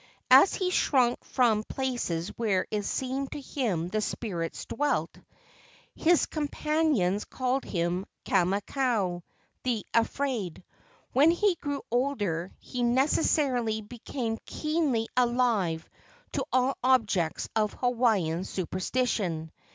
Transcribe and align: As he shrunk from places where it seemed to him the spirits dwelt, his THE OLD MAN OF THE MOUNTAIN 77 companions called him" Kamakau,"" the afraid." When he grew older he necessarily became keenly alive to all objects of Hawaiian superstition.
As 0.31 0.55
he 0.55 0.71
shrunk 0.71 1.23
from 1.23 1.63
places 1.63 2.29
where 2.29 2.65
it 2.71 2.81
seemed 2.85 3.33
to 3.33 3.39
him 3.39 3.89
the 3.89 4.01
spirits 4.01 4.65
dwelt, 4.65 5.11
his 5.13 5.15
THE 5.15 5.29
OLD 5.29 6.05
MAN 6.05 6.09
OF 6.09 6.31
THE 6.31 6.39
MOUNTAIN 6.39 6.51
77 6.55 6.81
companions 6.81 7.25
called 7.25 7.63
him" 7.65 8.05
Kamakau,"" 8.25 9.21
the 9.63 9.85
afraid." 9.93 10.63
When 11.13 11.29
he 11.29 11.53
grew 11.53 11.83
older 11.91 12.51
he 12.57 12.81
necessarily 12.81 13.81
became 13.81 14.39
keenly 14.47 15.07
alive 15.15 15.87
to 16.31 16.45
all 16.51 16.77
objects 16.83 17.47
of 17.55 17.73
Hawaiian 17.73 18.43
superstition. 18.43 19.51